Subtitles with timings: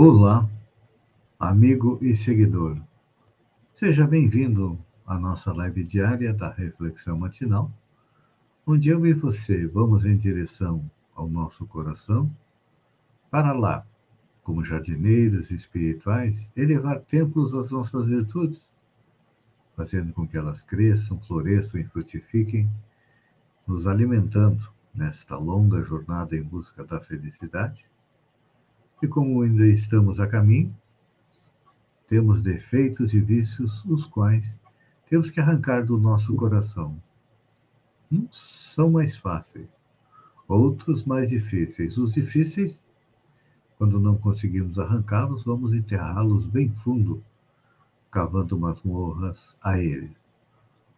[0.00, 0.48] Olá,
[1.40, 2.80] amigo e seguidor.
[3.72, 7.68] Seja bem-vindo à nossa live diária da Reflexão Matinal,
[8.64, 12.30] onde eu e você vamos em direção ao nosso coração
[13.28, 13.84] para lá,
[14.44, 18.68] como jardineiros espirituais, elevar templos às nossas virtudes,
[19.74, 22.70] fazendo com que elas cresçam, floresçam e frutifiquem,
[23.66, 27.84] nos alimentando nesta longa jornada em busca da felicidade
[29.00, 30.74] e como ainda estamos a caminho,
[32.08, 34.56] temos defeitos e vícios os quais
[35.08, 37.00] temos que arrancar do nosso coração.
[38.10, 39.70] Uns são mais fáceis,
[40.46, 41.98] outros mais difíceis.
[41.98, 42.82] Os difíceis,
[43.76, 47.22] quando não conseguimos arrancá-los, vamos enterrá-los bem fundo,
[48.10, 50.16] cavando masmorras a eles.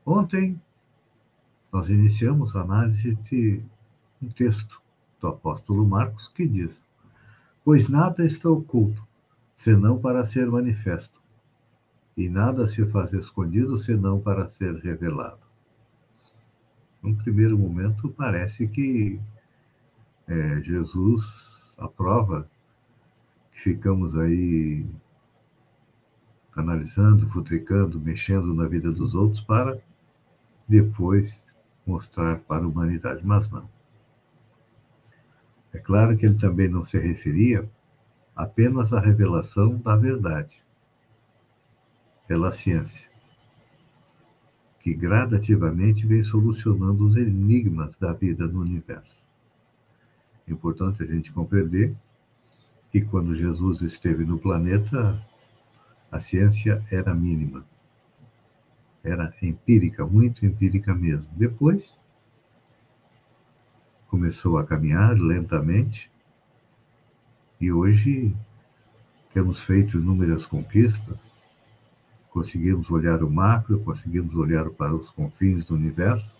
[0.06, 0.60] Ontem,
[1.72, 3.62] nós iniciamos a análise de
[4.22, 4.80] um texto
[5.20, 6.84] do apóstolo Marcos que diz:
[7.62, 9.06] Pois nada está oculto,
[9.56, 11.22] senão para ser manifesto,
[12.16, 15.40] e nada se faz escondido, senão para ser revelado.
[17.02, 19.20] Num primeiro momento, parece que
[20.26, 22.48] é, Jesus aprova
[23.52, 24.86] que ficamos aí
[26.56, 29.78] analisando, futricando, mexendo na vida dos outros para
[30.68, 31.44] depois
[31.86, 33.68] mostrar para a humanidade, mas não.
[35.72, 37.68] É claro que ele também não se referia
[38.34, 40.64] apenas à revelação da verdade
[42.26, 43.08] pela ciência,
[44.80, 49.20] que gradativamente vem solucionando os enigmas da vida no universo.
[50.46, 51.94] É importante a gente compreender
[52.90, 55.20] que quando Jesus esteve no planeta,
[56.10, 57.64] a ciência era mínima.
[59.02, 61.28] Era empírica, muito empírica mesmo.
[61.36, 61.99] Depois,
[64.10, 66.10] começou a caminhar lentamente
[67.60, 68.34] e hoje
[69.32, 71.22] temos feito inúmeras conquistas,
[72.30, 76.36] conseguimos olhar o macro, conseguimos olhar para os confins do universo.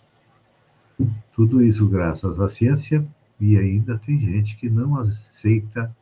[1.33, 3.07] Tudo isso graças à ciência
[3.39, 5.95] e ainda tem gente que não aceita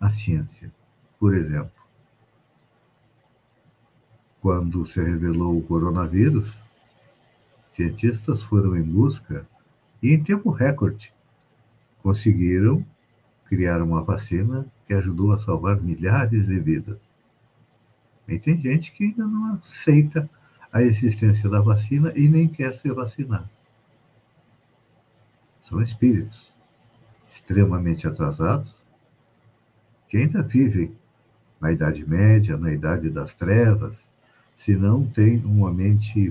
[0.00, 0.72] a ciência.
[1.20, 1.70] Por exemplo,
[4.40, 6.58] quando se revelou o coronavírus,
[7.72, 9.46] cientistas foram em busca
[10.04, 11.10] e em tempo recorde
[12.02, 12.84] conseguiram
[13.46, 17.00] criar uma vacina que ajudou a salvar milhares de vidas.
[18.28, 20.28] E tem gente que ainda não aceita
[20.70, 23.48] a existência da vacina e nem quer ser vacinado.
[25.62, 26.52] São espíritos
[27.26, 28.76] extremamente atrasados
[30.06, 30.94] que ainda vivem
[31.58, 34.06] na Idade Média, na Idade das Trevas,
[34.54, 36.30] se não têm uma mente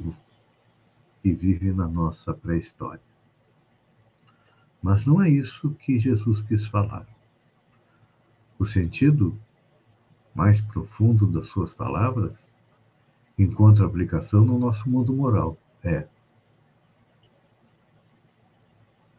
[1.23, 3.12] e vivem na nossa pré-história.
[4.83, 7.07] Mas não é isso que Jesus quis falar.
[8.59, 9.39] O sentido
[10.35, 12.45] mais profundo das suas palavras
[13.39, 15.57] encontra aplicação no nosso mundo moral.
[15.81, 16.05] É.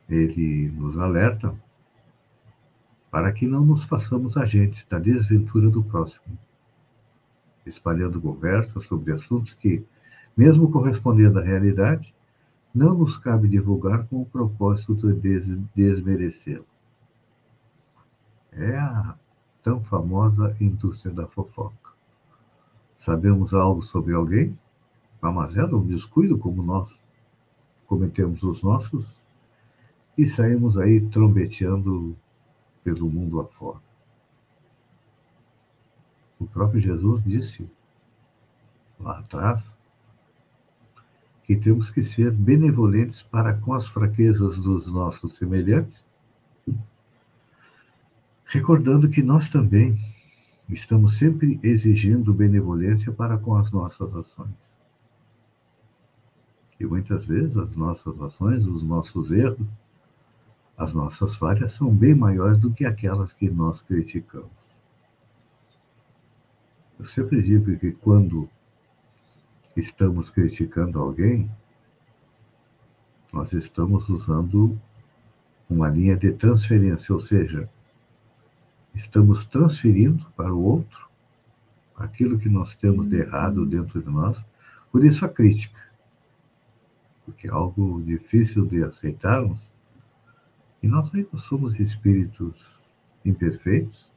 [0.07, 1.59] Ele nos alerta
[3.11, 6.39] para que não nos façamos agentes da desventura do próximo,
[7.65, 9.83] espalhando conversas sobre assuntos que,
[10.37, 12.15] mesmo correspondendo à realidade,
[12.75, 16.67] não nos cabe divulgar com o propósito de desmerecê-lo.
[18.51, 19.15] É a
[19.63, 21.93] tão famosa indústria da fofoca.
[22.97, 24.59] Sabemos algo sobre alguém,
[25.21, 27.03] mas é um descuido como nós
[27.87, 29.19] cometemos os nossos
[30.19, 32.17] e saímos aí trombeteando
[32.83, 33.81] pelo mundo afora.
[36.39, 37.69] O próprio Jesus disse
[38.99, 39.74] lá atrás
[41.45, 46.07] que temos que ser benevolentes para com as fraquezas dos nossos semelhantes,
[48.47, 49.99] recordando que nós também
[50.69, 54.75] estamos sempre exigindo benevolência para com as nossas ações.
[56.81, 59.69] E muitas vezes as nossas ações, os nossos erros,
[60.77, 64.51] as nossas falhas são bem maiores do que aquelas que nós criticamos.
[66.99, 68.49] Eu sempre digo que quando
[69.77, 71.51] estamos criticando alguém,
[73.33, 74.81] nós estamos usando
[75.69, 77.69] uma linha de transferência, ou seja,
[78.95, 81.09] estamos transferindo para o outro
[81.97, 84.45] aquilo que nós temos de errado dentro de nós,
[84.91, 85.81] por isso a crítica.
[87.25, 89.73] Porque é algo difícil de aceitarmos,
[90.83, 92.79] e nós ainda somos espíritos
[93.25, 94.13] imperfeitos,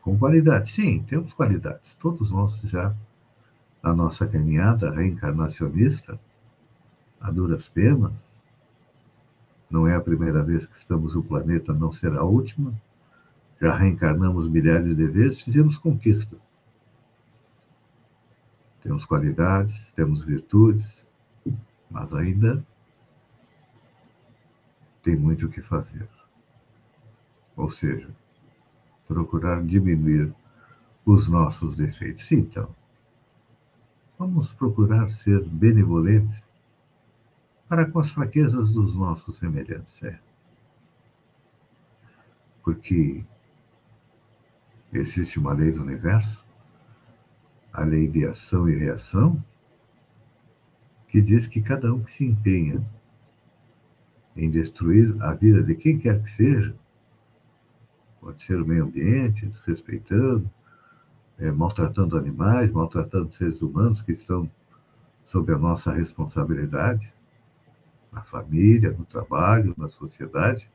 [0.00, 0.74] com qualidades.
[0.74, 1.94] Sim, temos qualidades.
[1.94, 2.94] Todos nós já,
[3.84, 6.18] na nossa caminhada reencarnacionista,
[7.20, 8.42] a duras penas,
[9.70, 12.72] não é a primeira vez que estamos no planeta, não será a última.
[13.60, 16.40] Já reencarnamos milhares de vezes, fizemos conquistas.
[18.82, 21.06] Temos qualidades, temos virtudes,
[21.90, 22.64] mas ainda
[25.02, 26.08] tem muito o que fazer.
[27.54, 28.08] Ou seja,
[29.06, 30.34] procurar diminuir
[31.04, 32.32] os nossos defeitos.
[32.32, 32.74] Então,
[34.18, 36.46] vamos procurar ser benevolentes
[37.68, 40.02] para com as fraquezas dos nossos semelhantes.
[40.02, 40.18] É.
[42.62, 43.24] Porque
[44.92, 46.44] existe uma lei do universo,
[47.72, 49.42] a lei de ação e reação,
[51.08, 52.84] que diz que cada um que se empenha
[54.36, 56.74] em destruir a vida de quem quer que seja,
[58.20, 60.50] pode ser o meio ambiente, desrespeitando,
[61.38, 64.50] é, maltratando animais, maltratando seres humanos que estão
[65.24, 67.12] sob a nossa responsabilidade,
[68.12, 70.70] na família, no trabalho, na sociedade,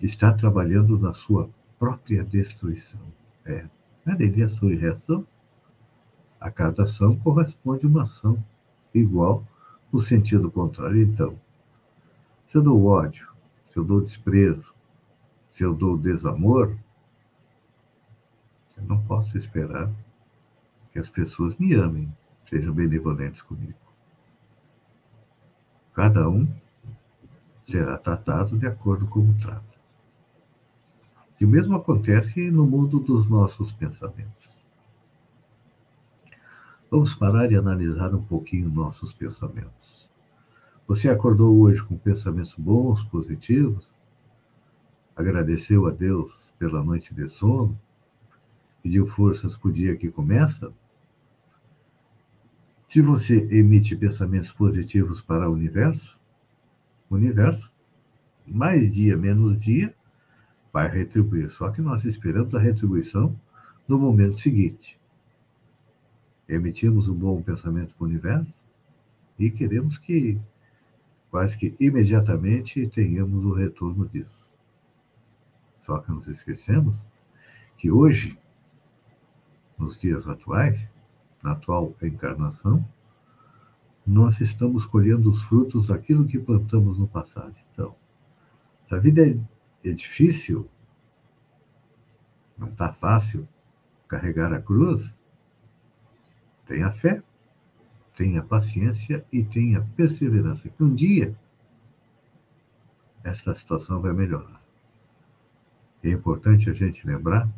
[0.00, 1.48] está trabalhando na sua
[1.78, 3.00] própria destruição.
[3.44, 3.68] É,
[4.04, 5.26] na lei de ação e reação,
[6.40, 8.42] a cada ação corresponde uma ação
[8.94, 9.44] igual
[9.92, 11.02] no sentido contrário.
[11.02, 11.38] Então,
[12.46, 13.28] se eu dou ódio,
[13.68, 14.74] se eu dou desprezo,
[15.52, 16.76] se eu dou desamor,
[18.82, 19.90] não posso esperar
[20.92, 22.12] que as pessoas me amem,
[22.46, 23.78] sejam benevolentes comigo.
[25.94, 26.48] Cada um
[27.66, 29.78] será tratado de acordo com como trata.
[31.40, 34.58] E o mesmo acontece no mundo dos nossos pensamentos.
[36.90, 40.08] Vamos parar e analisar um pouquinho nossos pensamentos.
[40.86, 44.00] Você acordou hoje com pensamentos bons, positivos?
[45.14, 47.78] Agradeceu a Deus pela noite de sono?
[48.82, 50.72] Pediu forças para o dia que começa?
[52.88, 56.18] Se você emite pensamentos positivos para o universo,
[57.10, 57.70] o universo,
[58.46, 59.94] mais dia, menos dia,
[60.72, 61.50] vai retribuir.
[61.50, 63.38] Só que nós esperamos a retribuição
[63.86, 64.98] no momento seguinte.
[66.48, 68.54] Emitimos um bom pensamento para o universo
[69.38, 70.40] e queremos que
[71.30, 74.46] quase que imediatamente tenhamos o retorno disso.
[75.82, 76.96] Só que nos esquecemos
[77.76, 78.38] que hoje,
[79.78, 80.92] nos dias atuais,
[81.42, 82.84] na atual encarnação,
[84.06, 87.58] nós estamos colhendo os frutos daquilo que plantamos no passado.
[87.70, 87.94] Então,
[88.84, 89.38] se a vida é,
[89.84, 90.68] é difícil,
[92.56, 93.46] não está fácil
[94.08, 95.14] carregar a cruz,
[96.66, 97.22] tenha fé,
[98.16, 101.38] tenha paciência e tenha perseverança, que um dia
[103.22, 104.60] essa situação vai melhorar.
[106.02, 107.48] É importante a gente lembrar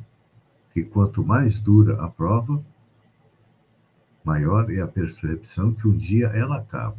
[0.73, 2.65] que quanto mais dura a prova,
[4.25, 6.97] maior é a percepção que um dia ela acaba.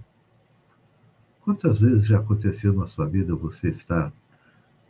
[1.41, 4.13] Quantas vezes já aconteceu na sua vida você estar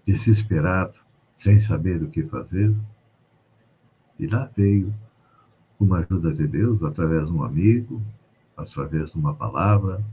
[0.05, 0.99] desesperado,
[1.39, 2.75] sem saber o que fazer?
[4.19, 4.93] E lá veio
[5.79, 8.01] uma ajuda de Deus através de um amigo,
[8.55, 10.03] através de uma palavra,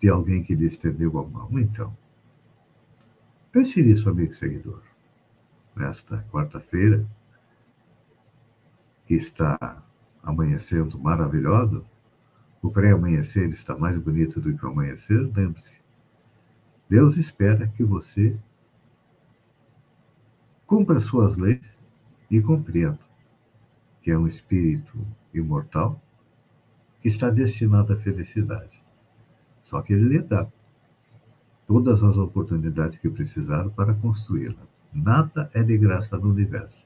[0.00, 1.58] de alguém que lhe estendeu a mão.
[1.58, 1.96] Então,
[3.50, 4.82] pense nisso, amigo seguidor.
[5.76, 7.06] Nesta quarta-feira,
[9.12, 9.84] que está
[10.22, 11.84] amanhecendo maravilhosa,
[12.62, 15.76] o pré-amanhecer está mais bonito do que o amanhecer, lembre-se.
[16.88, 18.34] Deus espera que você
[20.64, 21.78] cumpra suas leis
[22.30, 23.00] e compreenda
[24.00, 24.98] que é um espírito
[25.34, 26.00] imortal
[27.02, 28.82] que está destinado à felicidade.
[29.62, 30.48] Só que ele lhe dá
[31.66, 34.66] todas as oportunidades que precisar para construí-la.
[34.90, 36.82] Nada é de graça no universo.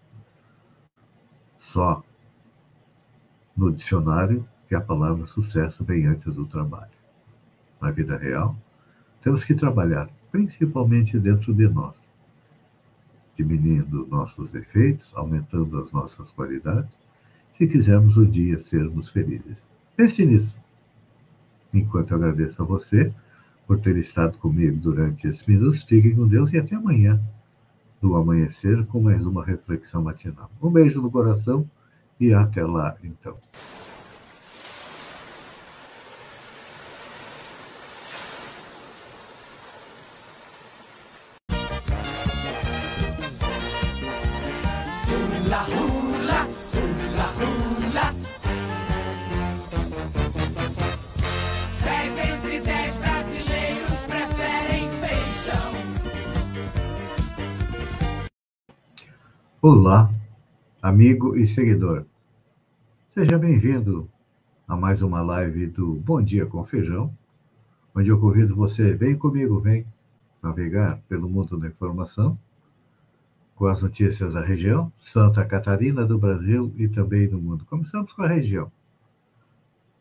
[1.57, 2.03] Só
[3.57, 6.91] no dicionário que a palavra sucesso vem antes do trabalho.
[7.81, 8.57] Na vida real,
[9.23, 12.13] temos que trabalhar principalmente dentro de nós,
[13.37, 16.99] diminuindo nossos defeitos, aumentando as nossas qualidades,
[17.53, 19.63] se quisermos um dia sermos felizes.
[19.97, 20.59] Pense nisso.
[21.73, 23.13] Enquanto eu agradeço a você
[23.67, 27.21] por ter estado comigo durante esses minutos, fiquem com Deus e até amanhã,
[28.01, 30.51] no amanhecer, com mais uma reflexão matinal.
[30.63, 31.69] Um beijo no coração
[32.21, 33.37] e até lá, então.
[59.63, 60.09] Olá,
[60.87, 62.07] amigo e seguidor.
[63.13, 64.09] Seja bem-vindo
[64.69, 67.13] a mais uma live do Bom Dia com Feijão,
[67.93, 69.85] onde eu convido você, vem comigo, vem
[70.41, 72.39] navegar pelo mundo da informação,
[73.57, 77.65] com as notícias da região, Santa Catarina, do Brasil e também do mundo.
[77.65, 78.71] Começamos com a região.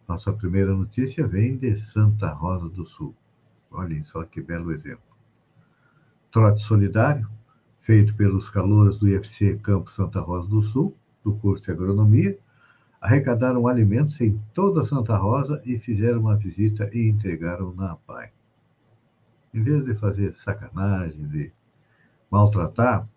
[0.08, 3.15] Nossa primeira notícia vem de Santa Rosa do Sul.
[3.72, 5.01] Olhem só que belo exemplo.
[6.30, 7.27] Trote solidário,
[7.86, 12.36] feito pelos calouros do IFC Campo Santa Rosa do Sul, do curso de agronomia,
[13.00, 18.32] arrecadaram alimentos em toda Santa Rosa e fizeram uma visita e entregaram na PAI.
[19.54, 21.54] Em vez de fazer sacanagem, de
[22.32, 23.08] maltratar,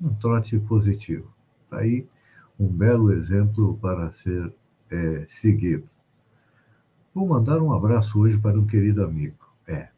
[0.00, 1.28] um trote positivo.
[1.68, 2.06] Tá aí
[2.60, 4.54] um belo exemplo para ser
[4.88, 5.90] é, seguido.
[7.12, 9.52] Vou mandar um abraço hoje para um querido amigo.
[9.66, 9.88] É,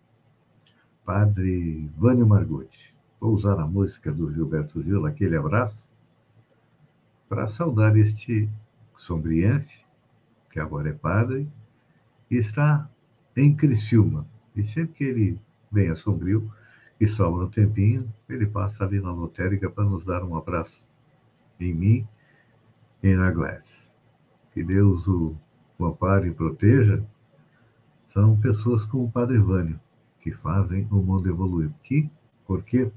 [1.04, 3.01] Padre Vânio Margutti.
[3.22, 5.88] Vou usar a música do Gilberto Gil, aquele abraço,
[7.28, 8.50] para saudar este
[8.96, 9.78] sombriense,
[10.50, 11.48] que agora é padre,
[12.28, 12.90] e está
[13.36, 14.26] em Criciúma.
[14.56, 16.52] E sempre que ele vem a Sombrio,
[17.00, 20.84] e sobra um tempinho, ele passa ali na lotérica para nos dar um abraço
[21.60, 22.08] em mim
[23.04, 23.88] e na Glass.
[24.52, 25.36] Que Deus o,
[25.78, 27.06] o ampare e proteja.
[28.04, 29.78] São pessoas como o Padre Vânio,
[30.18, 31.70] que fazem o mundo evoluir.
[31.84, 32.10] Que,
[32.44, 32.90] porque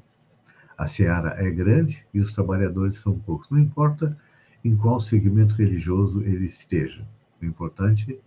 [0.78, 3.50] a seara é grande e os trabalhadores são poucos.
[3.50, 4.18] Não importa
[4.64, 7.08] em qual segmento religioso ele esteja.
[7.42, 8.20] O importante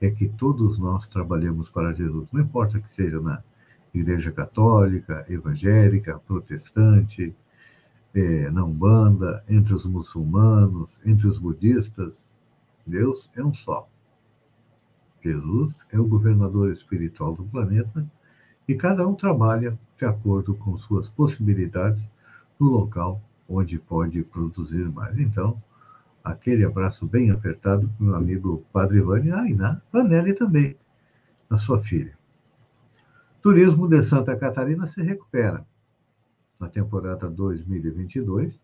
[0.00, 2.28] é que todos nós trabalhemos para Jesus.
[2.32, 3.42] Não importa que seja na
[3.92, 7.34] Igreja Católica, Evangélica, Protestante,
[8.14, 12.26] é, na Umbanda, entre os muçulmanos, entre os budistas.
[12.86, 13.88] Deus é um só.
[15.22, 18.10] Jesus é o governador espiritual do planeta
[18.70, 22.08] e cada um trabalha de acordo com suas possibilidades
[22.56, 25.18] no local onde pode produzir mais.
[25.18, 25.60] Então,
[26.22, 30.76] aquele abraço bem apertado para meu amigo Padre Vânia ah, e na Vanelli também,
[31.50, 32.16] a sua filha.
[33.42, 35.66] Turismo de Santa Catarina se recupera
[36.60, 38.60] na temporada 2022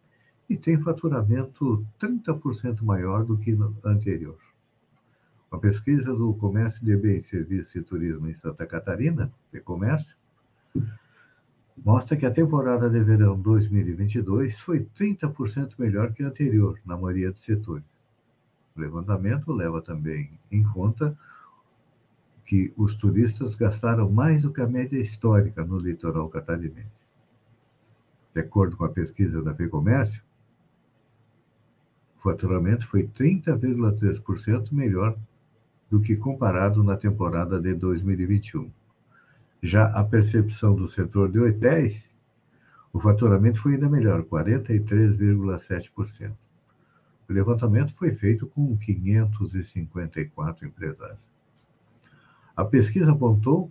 [0.48, 4.38] e tem faturamento 30% maior do que no anterior.
[5.50, 10.16] Uma pesquisa do Comércio de Bens, Serviços e Turismo em Santa Catarina, de Comércio,
[11.76, 17.30] mostra que a temporada de verão 2022 foi 30% melhor que a anterior, na maioria
[17.30, 17.84] dos setores.
[18.76, 21.16] O levantamento leva também em conta
[22.44, 26.86] que os turistas gastaram mais do que a média histórica no litoral catarinense.
[28.34, 30.22] De acordo com a pesquisa da FEComércio,
[32.18, 35.16] o faturamento foi 30,3% melhor
[35.90, 38.70] do que comparado na temporada de 2021.
[39.62, 42.12] Já a percepção do setor de hotéis,
[42.92, 46.34] o faturamento foi ainda melhor, 43,7%.
[47.28, 51.18] O levantamento foi feito com 554 empresários.
[52.56, 53.70] A pesquisa apontou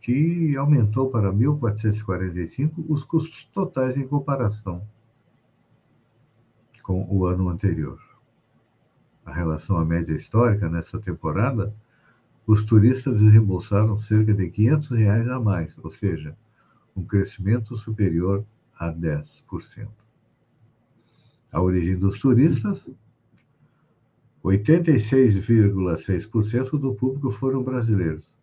[0.00, 4.86] que aumentou para 1.445 os custos totais em comparação
[6.82, 8.11] com o ano anterior.
[9.24, 11.72] A relação à média histórica nessa temporada,
[12.46, 16.36] os turistas desembolsaram cerca de 500 reais a mais, ou seja,
[16.96, 18.44] um crescimento superior
[18.78, 19.88] a 10%.
[21.52, 22.84] A origem dos turistas
[24.44, 28.34] 86,6% do público foram brasileiros.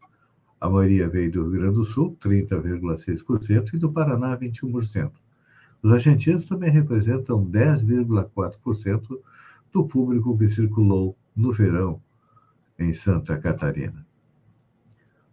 [0.62, 5.12] A maioria veio do Rio Grande do Sul, 30,6%, e do Paraná, 21%.
[5.82, 9.20] Os argentinos também representam 10,4%
[9.72, 12.02] do público que circulou no verão
[12.78, 14.06] em Santa Catarina.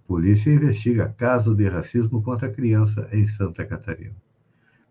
[0.06, 4.14] Polícia investiga caso de racismo contra criança em Santa Catarina.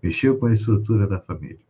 [0.04, 1.66] Mexeu com a estrutura da família.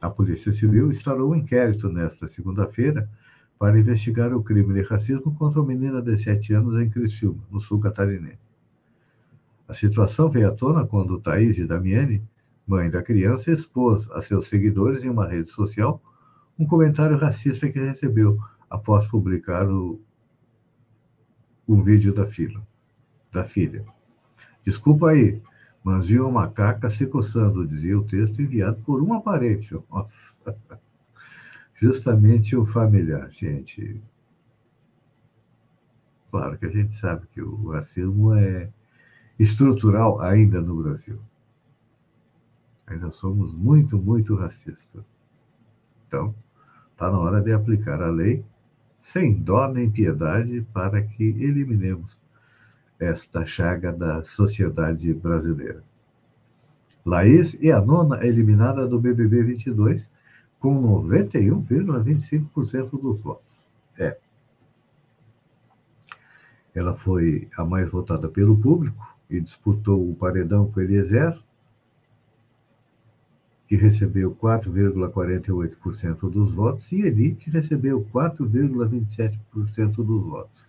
[0.00, 3.10] A Polícia Civil instaurou um inquérito nesta segunda-feira
[3.58, 7.60] para investigar o crime de racismo contra uma menina de 7 anos em Criciúma, no
[7.60, 8.38] sul catarinense.
[9.66, 12.22] A situação veio à tona quando Thaís Damiani,
[12.66, 16.00] mãe da criança, expôs a seus seguidores em uma rede social
[16.58, 18.38] um comentário racista que recebeu
[18.68, 20.00] após publicar o,
[21.66, 22.60] um vídeo da filha.
[23.30, 23.84] Da filha.
[24.64, 25.40] Desculpa aí,
[25.84, 29.78] mas viu a macaca se coçando, dizia o texto enviado por um aparente.
[29.90, 30.28] Nossa.
[31.74, 34.02] Justamente o familiar, gente.
[36.30, 38.68] Claro que a gente sabe que o racismo é
[39.38, 41.20] estrutural ainda no Brasil.
[42.86, 45.04] Ainda somos muito, muito racistas.
[46.06, 46.34] Então,
[46.98, 48.44] está na hora de aplicar a lei
[48.98, 52.20] sem dó nem piedade para que eliminemos
[52.98, 55.84] esta chaga da sociedade brasileira.
[57.06, 60.10] Laís é a nona eliminada do BBB 22,
[60.58, 63.46] com 91,25% dos votos.
[63.96, 64.18] É.
[66.74, 71.38] Ela foi a mais votada pelo público e disputou o paredão com Eliezer,
[73.68, 80.66] que recebeu 4,48% dos votos, e Eli, que recebeu 4,27% dos votos.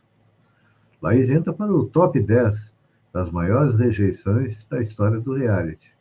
[1.01, 2.73] Laís entra para o top 10
[3.13, 5.93] das maiores rejeições da história do reality.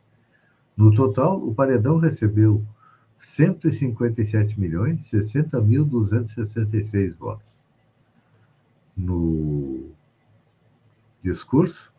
[0.75, 2.61] No total, o paredão recebeu
[3.17, 7.63] 157 milhões 60 mil 266 votos.
[8.95, 9.89] No
[11.21, 11.93] discurso,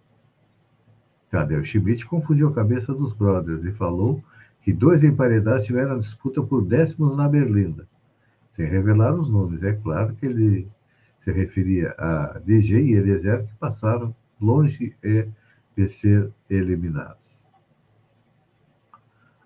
[1.31, 4.23] Tadeu Schmidt confundiu a cabeça dos brothers e falou
[4.61, 7.89] que dois emparedados tiveram disputa por décimos na Berlinda,
[8.51, 9.63] sem revelar os nomes.
[9.63, 10.69] É claro que ele
[11.19, 14.97] se referia a DG e Eliezer, que passaram longe
[15.77, 17.31] de ser eliminados.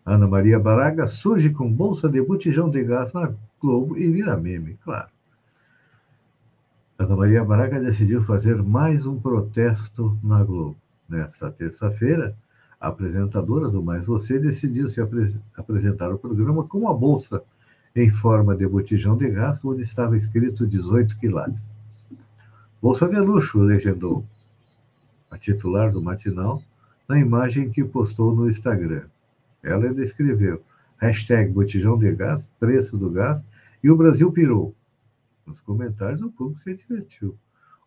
[0.06, 4.78] Ana Maria Baraga surge com bolsa de botijão de gás na Globo e vira meme,
[4.82, 5.08] claro.
[6.98, 10.76] Ana Maria Braga decidiu fazer mais um protesto na Globo.
[11.08, 12.36] Nesta terça-feira,
[12.84, 17.42] a apresentadora do Mais Você decidiu se apres apresentar o programa com uma bolsa
[17.96, 21.62] em forma de botijão de gás, onde estava escrito 18 quilates.
[22.82, 24.26] Bolsa de luxo, legendou
[25.30, 26.62] a titular do matinal
[27.08, 29.04] na imagem que postou no Instagram.
[29.62, 30.62] Ela descreveu
[30.98, 33.42] hashtag botijão de gás, preço do gás,
[33.82, 34.74] e o Brasil pirou.
[35.46, 37.34] Nos comentários, o público se divertiu.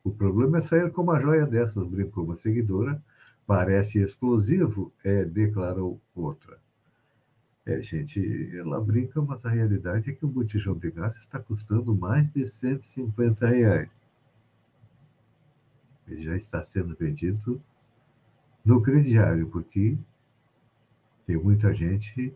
[0.04, 3.00] O problema é sair com uma joia dessas, brincou uma seguidora.
[3.48, 6.60] Parece explosivo, é, declarou outra.
[7.66, 8.20] É, gente,
[8.58, 12.46] ela brinca, mas a realidade é que um botijão de gás está custando mais de
[12.46, 13.90] 150 reais.
[16.08, 17.62] Ele já está sendo vendido
[18.64, 19.98] no crediário, porque
[21.26, 22.34] tem muita gente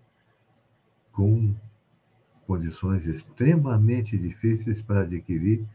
[1.11, 1.53] com
[2.47, 5.65] condições extremamente difíceis para adquirir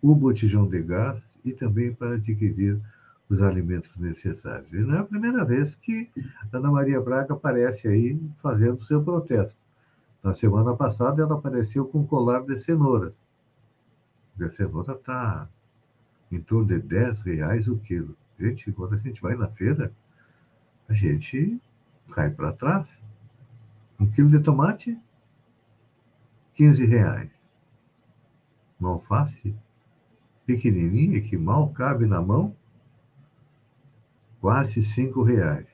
[0.00, 2.80] o botijão de gás e também para adquirir
[3.28, 4.72] os alimentos necessários.
[4.72, 6.10] E não é a primeira vez que
[6.52, 9.64] Ana Maria Braga aparece aí fazendo seu protesto.
[10.22, 13.14] Na semana passada, ela apareceu com colar de cenouras.
[14.40, 15.48] A cenoura está
[16.30, 18.16] em torno de 10 reais o quilo.
[18.38, 19.92] Gente, quando a gente vai na feira,
[20.88, 21.60] a gente
[22.12, 23.02] cai para trás.
[23.98, 24.98] Um quilo de tomate,
[26.54, 27.30] 15 reais.
[28.78, 29.56] Uma alface
[30.44, 32.54] pequenininha que mal cabe na mão,
[34.46, 35.66] quase 5 reais.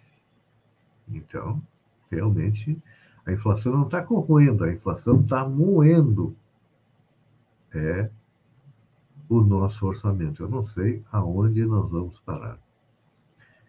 [1.07, 1.63] Então,
[2.11, 2.83] realmente,
[3.27, 6.35] a inflação não está corroendo, a inflação está moendo.
[7.75, 8.09] É
[9.29, 10.43] o nosso orçamento.
[10.43, 12.59] Eu não sei aonde nós vamos parar.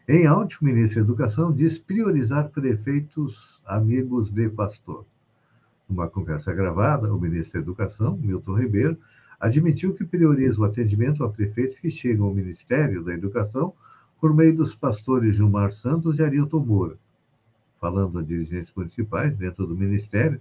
[0.07, 5.05] Em áudio, o ministro da Educação diz priorizar prefeitos amigos de pastor.
[5.89, 8.97] Numa conversa gravada, o ministro da Educação, Milton Ribeiro,
[9.37, 13.73] admitiu que prioriza o atendimento a prefeitos que chegam ao Ministério da Educação
[14.23, 16.97] por meio dos pastores Gilmar Santos e Arilton Moura.
[17.77, 20.39] Falando a dirigentes municipais dentro do Ministério,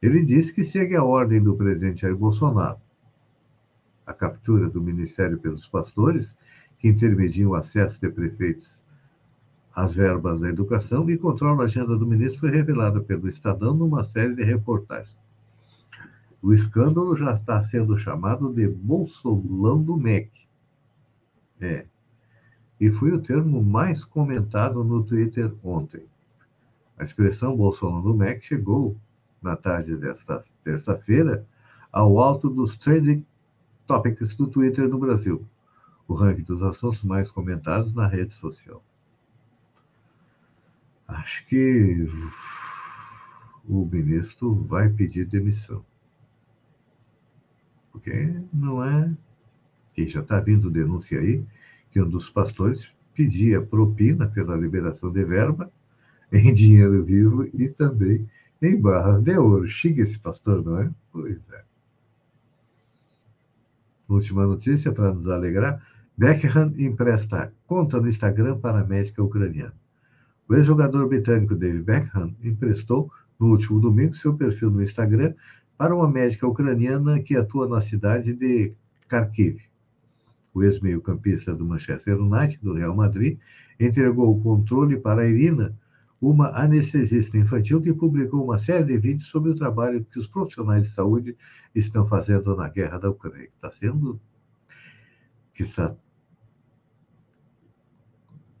[0.00, 2.78] ele disse que segue a ordem do presidente Jair Bolsonaro.
[4.06, 6.36] A captura do Ministério pelos pastores,
[6.78, 8.84] que intermediam o acesso de prefeitos
[9.74, 14.04] as verbas da educação e controla a agenda do ministro foi revelada pelo Estadão numa
[14.04, 15.18] série de reportagens.
[16.40, 20.30] O escândalo já está sendo chamado de Bolsolão do MEC.
[21.60, 21.86] É.
[22.78, 26.06] E foi o termo mais comentado no Twitter ontem.
[26.98, 28.96] A expressão Bolsolão do MEC chegou,
[29.40, 31.46] na tarde desta terça-feira,
[31.90, 33.24] ao alto dos trending
[33.86, 35.46] topics do Twitter no Brasil,
[36.06, 38.82] o ranking dos assuntos mais comentados na rede social.
[41.08, 42.08] Acho que
[43.66, 45.84] o ministro vai pedir demissão.
[47.92, 49.14] Porque não é.
[49.96, 51.46] E já está vindo denúncia aí
[51.96, 55.72] que um dos pastores pedia propina pela liberação de verba
[56.30, 58.28] em dinheiro vivo e também
[58.60, 59.66] em barras de ouro.
[59.66, 60.90] Chega esse pastor, não é?
[61.10, 61.64] Pois é.
[64.06, 65.82] Última notícia para nos alegrar:
[66.18, 69.72] Beckham empresta conta no Instagram para a médica ucraniana.
[70.46, 75.32] O ex-jogador britânico David Beckham emprestou, no último domingo, seu perfil no Instagram
[75.78, 78.74] para uma médica ucraniana que atua na cidade de
[79.08, 79.65] Kharkiv.
[80.56, 83.38] O ex-meio-campista do Manchester United, do Real Madrid,
[83.78, 85.78] entregou o controle para a Irina,
[86.18, 90.84] uma anestesista infantil que publicou uma série de vídeos sobre o trabalho que os profissionais
[90.84, 91.36] de saúde
[91.74, 94.18] estão fazendo na guerra da Ucrânia, que está sendo
[95.52, 95.94] que está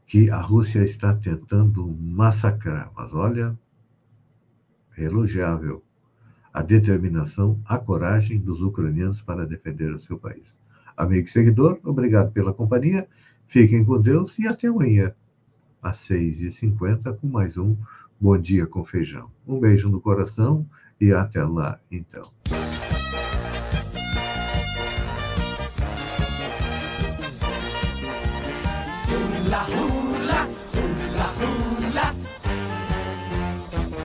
[0.06, 3.58] que a Rússia está tentando massacrar, mas olha,
[4.98, 5.82] é elogiável
[6.52, 10.54] a determinação, a coragem dos ucranianos para defender o seu país.
[10.96, 13.06] Amigo seguidor, obrigado pela companhia,
[13.46, 15.12] fiquem com Deus e até amanhã
[15.82, 17.76] às 6h50 com mais um
[18.18, 19.30] Bom Dia com Feijão.
[19.46, 20.66] Um beijo no coração
[21.00, 22.32] e até lá, então.
[29.46, 29.85] Hula.